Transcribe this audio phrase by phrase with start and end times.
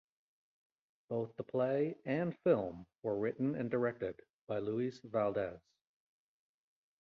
[1.09, 5.59] Both the play and film were written and directed by Luis Valdez.